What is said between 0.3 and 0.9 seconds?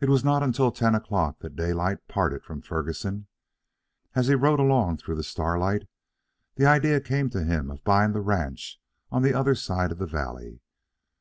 until